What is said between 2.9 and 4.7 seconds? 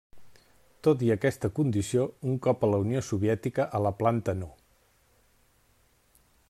Soviètica, a la Planta No.